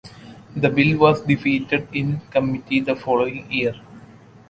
The 0.55 0.67
bill 0.71 0.97
was 0.97 1.21
defeated 1.21 1.87
in 1.93 2.21
committee 2.31 2.79
the 2.79 2.95
following 2.95 3.51
year. 3.51 3.75